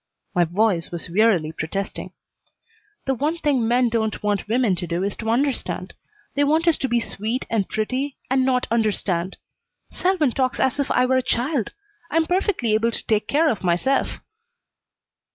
My 0.33 0.45
voice 0.45 0.89
was 0.89 1.11
wearily 1.11 1.51
protesting. 1.51 2.11
"The 3.05 3.13
one 3.13 3.37
thing 3.37 3.67
men 3.67 3.87
don't 3.87 4.23
want 4.23 4.47
women 4.47 4.75
to 4.77 4.87
do 4.87 5.03
is 5.03 5.15
to 5.17 5.29
understand. 5.29 5.93
They 6.33 6.43
want 6.43 6.67
us 6.67 6.79
to 6.79 6.89
be 6.89 6.99
sweet 6.99 7.45
and 7.51 7.69
pretty 7.69 8.17
and 8.27 8.43
not 8.43 8.65
understand. 8.71 9.37
Selwyn 9.91 10.31
talks 10.31 10.59
as 10.59 10.79
if 10.79 10.89
I 10.89 11.05
were 11.05 11.17
a 11.17 11.21
child. 11.21 11.73
I 12.09 12.15
am 12.15 12.25
perfectly 12.25 12.73
able 12.73 12.89
to 12.89 13.05
take 13.05 13.27
care 13.27 13.47
of 13.51 13.63
myself." 13.63 14.21